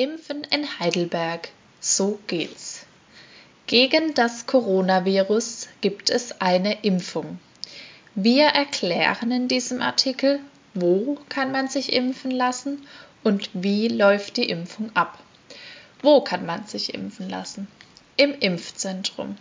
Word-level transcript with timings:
Impfen 0.00 0.44
in 0.44 0.66
Heidelberg. 0.80 1.50
So 1.78 2.18
geht's. 2.26 2.86
Gegen 3.66 4.14
das 4.14 4.46
Coronavirus 4.46 5.68
gibt 5.82 6.08
es 6.08 6.40
eine 6.40 6.82
Impfung. 6.82 7.38
Wir 8.14 8.46
erklären 8.46 9.30
in 9.30 9.46
diesem 9.46 9.82
Artikel, 9.82 10.40
wo 10.72 11.18
kann 11.28 11.52
man 11.52 11.68
sich 11.68 11.92
impfen 11.92 12.30
lassen 12.30 12.86
und 13.24 13.50
wie 13.52 13.88
läuft 13.88 14.38
die 14.38 14.48
Impfung 14.48 14.90
ab. 14.94 15.18
Wo 16.00 16.22
kann 16.22 16.46
man 16.46 16.66
sich 16.66 16.94
impfen 16.94 17.28
lassen? 17.28 17.68
Im 18.16 18.32
Impfzentrum. 18.40 19.36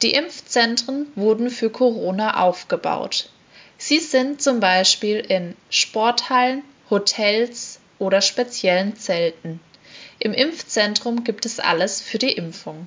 Die 0.00 0.14
Impfzentren 0.14 1.08
wurden 1.16 1.50
für 1.50 1.68
Corona 1.68 2.40
aufgebaut. 2.40 3.28
Sie 3.76 3.98
sind 3.98 4.40
zum 4.40 4.58
Beispiel 4.58 5.18
in 5.18 5.54
Sporthallen, 5.68 6.62
Hotels 6.88 7.78
oder 7.98 8.22
speziellen 8.22 8.96
Zelten. 8.96 9.60
Im 10.24 10.34
Impfzentrum 10.34 11.24
gibt 11.24 11.46
es 11.46 11.58
alles 11.58 12.00
für 12.00 12.16
die 12.16 12.30
Impfung. 12.30 12.86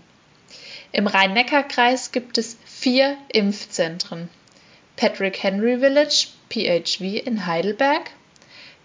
Im 0.93 1.05
Rhein-Neckar-Kreis 1.05 2.13
gibt 2.13 2.37
es 2.37 2.55
vier 2.63 3.17
Impfzentren. 3.27 4.29
Patrick 4.95 5.43
Henry 5.43 5.77
Village, 5.79 6.27
PHV 6.49 7.01
in 7.01 7.45
Heidelberg, 7.45 8.09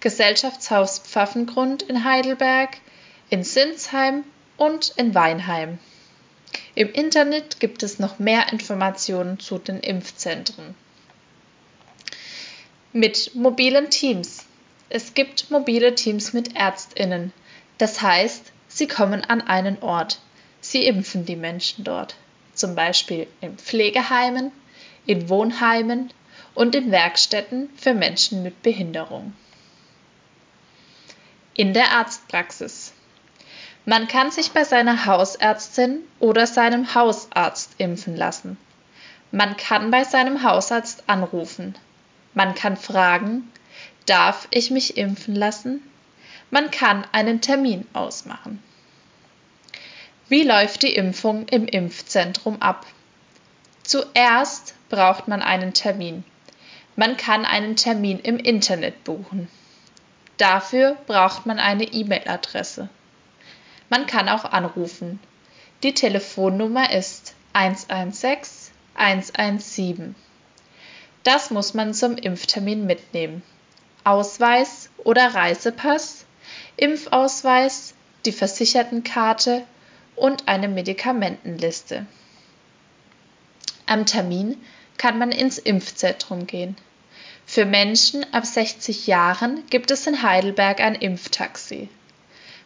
Gesellschaftshaus 0.00 0.98
Pfaffengrund 0.98 1.82
in 1.82 2.02
Heidelberg, 2.02 2.78
in 3.28 3.44
Sinsheim 3.44 4.24
und 4.56 4.94
in 4.96 5.14
Weinheim. 5.14 5.78
Im 6.74 6.92
Internet 6.92 7.60
gibt 7.60 7.84
es 7.84 8.00
noch 8.00 8.18
mehr 8.18 8.52
Informationen 8.52 9.38
zu 9.38 9.58
den 9.58 9.78
Impfzentren. 9.78 10.74
Mit 12.92 13.32
mobilen 13.36 13.90
Teams. 13.90 14.44
Es 14.88 15.14
gibt 15.14 15.52
mobile 15.52 15.94
Teams 15.94 16.32
mit 16.32 16.56
Ärztinnen, 16.56 17.32
das 17.80 18.02
heißt, 18.02 18.52
sie 18.68 18.86
kommen 18.86 19.24
an 19.24 19.40
einen 19.40 19.82
Ort. 19.82 20.20
Sie 20.60 20.86
impfen 20.86 21.24
die 21.24 21.36
Menschen 21.36 21.82
dort. 21.82 22.14
Zum 22.52 22.74
Beispiel 22.74 23.26
in 23.40 23.56
Pflegeheimen, 23.56 24.52
in 25.06 25.30
Wohnheimen 25.30 26.12
und 26.54 26.74
in 26.74 26.90
Werkstätten 26.90 27.70
für 27.76 27.94
Menschen 27.94 28.42
mit 28.42 28.62
Behinderung. 28.62 29.32
In 31.54 31.72
der 31.72 31.92
Arztpraxis. 31.92 32.92
Man 33.86 34.08
kann 34.08 34.30
sich 34.30 34.52
bei 34.52 34.64
seiner 34.64 35.06
Hausärztin 35.06 36.00
oder 36.18 36.46
seinem 36.46 36.94
Hausarzt 36.94 37.76
impfen 37.78 38.14
lassen. 38.14 38.58
Man 39.32 39.56
kann 39.56 39.90
bei 39.90 40.04
seinem 40.04 40.42
Hausarzt 40.42 41.04
anrufen. 41.06 41.76
Man 42.34 42.54
kann 42.54 42.76
fragen, 42.76 43.50
darf 44.04 44.48
ich 44.50 44.70
mich 44.70 44.98
impfen 44.98 45.34
lassen? 45.34 45.82
Man 46.50 46.70
kann 46.70 47.06
einen 47.12 47.40
Termin 47.40 47.86
ausmachen. 47.92 48.62
Wie 50.28 50.42
läuft 50.42 50.82
die 50.82 50.94
Impfung 50.94 51.48
im 51.48 51.66
Impfzentrum 51.66 52.60
ab? 52.62 52.86
Zuerst 53.82 54.74
braucht 54.88 55.28
man 55.28 55.42
einen 55.42 55.72
Termin. 55.74 56.24
Man 56.96 57.16
kann 57.16 57.44
einen 57.44 57.76
Termin 57.76 58.20
im 58.20 58.38
Internet 58.38 59.04
buchen. 59.04 59.48
Dafür 60.36 60.96
braucht 61.06 61.46
man 61.46 61.58
eine 61.58 61.84
E-Mail-Adresse. 61.84 62.88
Man 63.88 64.06
kann 64.06 64.28
auch 64.28 64.44
anrufen. 64.44 65.18
Die 65.82 65.94
Telefonnummer 65.94 66.92
ist 66.92 67.34
116 67.52 68.70
117. 68.94 70.14
Das 71.22 71.50
muss 71.50 71.74
man 71.74 71.94
zum 71.94 72.16
Impftermin 72.16 72.86
mitnehmen. 72.86 73.42
Ausweis 74.04 74.90
oder 74.98 75.34
Reisepass 75.34 76.24
Impfausweis, 76.76 77.94
die 78.24 78.32
Versichertenkarte 78.32 79.64
und 80.16 80.48
eine 80.48 80.68
Medikamentenliste. 80.68 82.06
Am 83.86 84.06
Termin 84.06 84.56
kann 84.96 85.18
man 85.18 85.30
ins 85.30 85.58
Impfzentrum 85.58 86.46
gehen. 86.46 86.76
Für 87.44 87.66
Menschen 87.66 88.24
ab 88.32 88.46
60 88.46 89.06
Jahren 89.06 89.64
gibt 89.68 89.90
es 89.90 90.06
in 90.06 90.22
Heidelberg 90.22 90.80
ein 90.80 90.94
Impftaxi. 90.94 91.88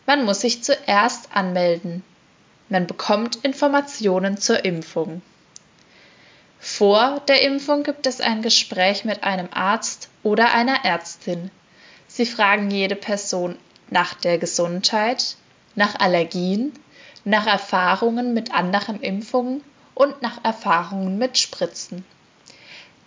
Man 0.06 0.24
muss 0.24 0.42
sich 0.42 0.62
zuerst 0.62 1.34
anmelden. 1.34 2.04
Man 2.68 2.86
bekommt 2.86 3.36
Informationen 3.36 4.36
zur 4.36 4.64
Impfung. 4.64 5.22
Vor 6.60 7.20
der 7.26 7.42
Impfung 7.42 7.82
gibt 7.82 8.06
es 8.06 8.20
ein 8.20 8.42
Gespräch 8.42 9.04
mit 9.04 9.24
einem 9.24 9.48
Arzt 9.52 10.08
oder 10.24 10.52
einer 10.52 10.84
Ärztin. 10.84 11.52
Sie 12.08 12.26
fragen 12.26 12.70
jede 12.70 12.96
Person 12.96 13.56
nach 13.90 14.14
der 14.14 14.38
Gesundheit, 14.38 15.36
nach 15.76 16.00
Allergien, 16.00 16.72
nach 17.24 17.46
Erfahrungen 17.46 18.34
mit 18.34 18.52
anderen 18.52 19.00
Impfungen 19.00 19.62
und 19.94 20.20
nach 20.22 20.44
Erfahrungen 20.44 21.18
mit 21.18 21.38
Spritzen. 21.38 22.04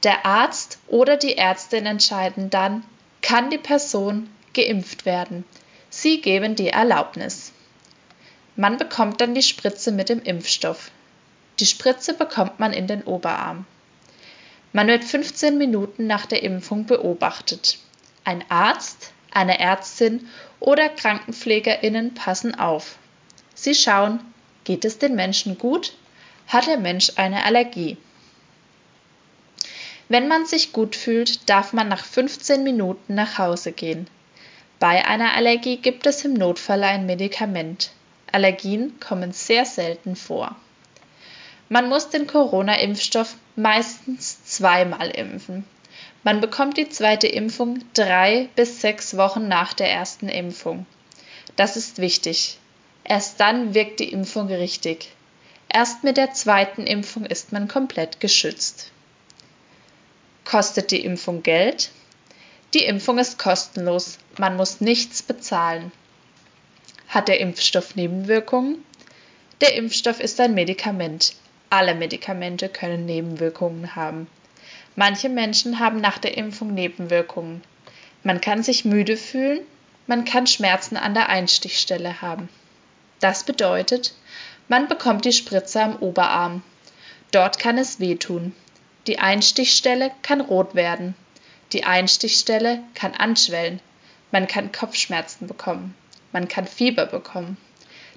Der 0.04 0.26
Arzt 0.26 0.80
oder 0.88 1.18
die 1.18 1.38
Ärztin 1.38 1.86
entscheiden 1.86 2.50
dann, 2.50 2.84
kann 3.22 3.50
die 3.50 3.58
Person 3.58 4.30
geimpft 4.54 5.06
werden. 5.06 5.44
Sie 5.90 6.22
geben 6.22 6.56
die 6.56 6.70
Erlaubnis. 6.70 7.52
Man 8.56 8.78
bekommt 8.78 9.22
dann 9.22 9.36
die 9.36 9.44
Spritze 9.44 9.92
mit 9.92 10.10
dem 10.10 10.22
Impfstoff. 10.22 10.92
Die 11.60 11.66
Spritze 11.66 12.14
bekommt 12.14 12.60
man 12.60 12.74
in 12.74 12.88
den 12.88 13.04
Oberarm. 13.04 13.66
Man 14.74 14.88
wird 14.88 15.04
15 15.04 15.58
Minuten 15.58 16.08
nach 16.08 16.26
der 16.26 16.44
Impfung 16.44 16.86
beobachtet. 16.86 17.80
Ein 18.24 18.44
Arzt, 18.50 19.12
eine 19.32 19.60
Ärztin 19.60 20.28
oder 20.60 20.90
Krankenpflegerinnen 20.90 22.14
passen 22.14 22.56
auf. 22.56 22.98
Sie 23.56 23.74
schauen, 23.74 24.20
geht 24.64 24.86
es 24.86 24.98
den 24.98 25.16
Menschen 25.16 25.58
gut? 25.58 25.94
Hat 26.48 26.68
der 26.68 26.78
Mensch 26.78 27.14
eine 27.16 27.44
Allergie? 27.44 27.98
Wenn 30.10 30.28
man 30.28 30.46
sich 30.46 30.72
gut 30.72 30.96
fühlt, 30.96 31.50
darf 31.50 31.74
man 31.74 31.90
nach 31.90 32.06
15 32.06 32.64
Minuten 32.64 33.16
nach 33.16 33.38
Hause 33.38 33.72
gehen. 33.72 34.08
Bei 34.80 35.06
einer 35.06 35.34
Allergie 35.34 35.78
gibt 35.78 36.06
es 36.06 36.24
im 36.24 36.34
Notfall 36.34 36.84
ein 36.84 37.06
Medikament. 37.06 37.92
Allergien 38.32 39.00
kommen 39.00 39.32
sehr 39.32 39.66
selten 39.66 40.16
vor. 40.16 40.56
Man 41.70 41.90
muss 41.90 42.10
den 42.10 42.28
Corona-Impfstoff 42.28 43.36
meistens 43.58 44.44
zweimal 44.46 45.10
impfen. 45.10 45.66
Man 46.24 46.40
bekommt 46.40 46.78
die 46.78 46.90
zweite 46.90 47.28
Impfung 47.28 47.80
drei 47.94 48.50
bis 48.56 48.82
sechs 48.82 49.18
Wochen 49.18 49.48
nach 49.48 49.74
der 49.74 49.92
ersten 49.92 50.30
Impfung. 50.30 50.86
Das 51.58 51.76
ist 51.76 52.00
wichtig. 52.00 52.58
Erst 53.04 53.40
dann 53.40 53.74
wirkt 53.74 54.00
die 54.00 54.12
Impfung 54.12 54.48
richtig. 54.48 55.12
Erst 55.70 56.04
mit 56.04 56.18
der 56.18 56.34
zweiten 56.34 56.88
Impfung 56.88 57.26
ist 57.26 57.52
man 57.52 57.68
komplett 57.68 58.20
geschützt. 58.20 58.92
Kostet 60.46 60.92
die 60.92 61.04
Impfung 61.04 61.44
Geld? 61.44 61.90
Die 62.74 62.86
Impfung 62.86 63.18
ist 63.18 63.38
kostenlos. 63.40 64.20
Man 64.38 64.56
muss 64.56 64.80
nichts 64.80 65.22
bezahlen. 65.22 65.92
Hat 67.10 67.28
der 67.28 67.40
Impfstoff 67.42 67.96
Nebenwirkungen? 67.96 68.84
Der 69.60 69.76
Impfstoff 69.76 70.20
ist 70.22 70.40
ein 70.40 70.54
Medikament. 70.54 71.34
Alle 71.70 71.96
Medikamente 71.96 72.70
können 72.70 73.06
Nebenwirkungen 73.06 73.96
haben. 73.96 74.28
Manche 74.96 75.30
Menschen 75.30 75.80
haben 75.80 76.00
nach 76.00 76.18
der 76.18 76.38
Impfung 76.38 76.74
Nebenwirkungen. 76.74 77.62
Man 78.24 78.42
kann 78.42 78.64
sich 78.64 78.86
müde 78.86 79.18
fühlen, 79.18 79.60
man 80.08 80.24
kann 80.24 80.48
Schmerzen 80.48 80.96
an 80.98 81.14
der 81.14 81.30
Einstichstelle 81.30 82.22
haben. 82.22 82.50
Das 83.20 83.44
bedeutet, 83.44 84.14
man 84.70 84.88
bekommt 84.88 85.26
die 85.26 85.34
Spritze 85.34 85.82
am 85.82 85.98
Oberarm. 85.98 86.64
Dort 87.32 87.60
kann 87.60 87.78
es 87.78 88.00
wehtun. 88.00 88.54
Die 89.06 89.20
Einstichstelle 89.20 90.12
kann 90.22 90.42
rot 90.42 90.76
werden. 90.76 91.16
Die 91.74 91.84
Einstichstelle 91.84 92.82
kann 92.94 93.14
anschwellen. 93.14 93.82
Man 94.32 94.48
kann 94.48 94.72
Kopfschmerzen 94.72 95.48
bekommen. 95.48 95.96
Man 96.32 96.48
kann 96.48 96.68
Fieber 96.68 97.06
bekommen. 97.06 97.58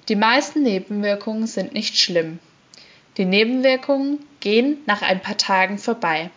Die 0.07 0.15
meisten 0.15 0.63
Nebenwirkungen 0.63 1.47
sind 1.47 1.73
nicht 1.73 1.97
schlimm. 1.97 2.39
Die 3.17 3.25
Nebenwirkungen 3.25 4.25
gehen 4.39 4.77
nach 4.85 5.01
ein 5.01 5.21
paar 5.21 5.37
Tagen 5.37 5.77
vorbei. 5.77 6.29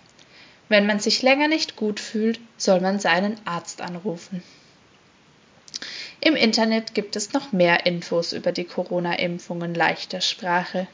Wenn 0.68 0.86
man 0.86 0.98
sich 0.98 1.22
länger 1.22 1.48
nicht 1.48 1.76
gut 1.76 2.00
fühlt, 2.00 2.40
soll 2.56 2.80
man 2.80 2.98
seinen 2.98 3.40
Arzt 3.44 3.80
anrufen. 3.80 4.42
Im 6.20 6.36
Internet 6.36 6.94
gibt 6.94 7.16
es 7.16 7.32
noch 7.32 7.52
mehr 7.52 7.86
Infos 7.86 8.32
über 8.32 8.50
die 8.50 8.64
Corona-Impfungen 8.64 9.74
leichter 9.74 10.20
Sprache. 10.20 10.88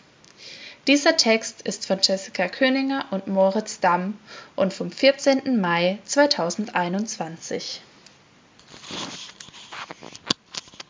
Dieser 0.86 1.16
Text 1.16 1.62
ist 1.62 1.86
von 1.86 2.00
Jessica 2.02 2.48
Köninger 2.48 3.06
und 3.10 3.28
Moritz 3.28 3.80
Damm 3.80 4.18
und 4.56 4.74
vom 4.74 4.90
14. 4.90 5.60
Mai 5.60 5.98
2021. 6.04 7.80